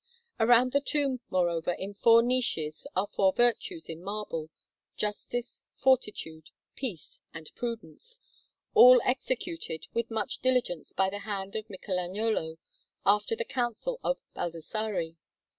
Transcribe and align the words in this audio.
Around 0.39 0.71
the 0.71 0.81
tomb, 0.81 1.19
moreover, 1.29 1.73
in 1.73 1.93
four 1.93 2.23
niches, 2.23 2.87
are 2.95 3.05
four 3.05 3.31
Virtues 3.33 3.87
in 3.87 4.01
marble, 4.03 4.49
Justice, 4.97 5.61
Fortitude, 5.75 6.49
Peace, 6.75 7.21
and 7.35 7.51
Prudence, 7.53 8.19
all 8.73 8.99
executed 9.05 9.85
with 9.93 10.09
much 10.09 10.39
diligence 10.39 10.91
by 10.91 11.11
the 11.11 11.19
hand 11.19 11.55
of 11.55 11.69
Michelagnolo 11.69 12.57
after 13.05 13.35
the 13.35 13.45
counsel 13.45 13.99
of 14.03 14.17
Baldassarre. 14.35 15.17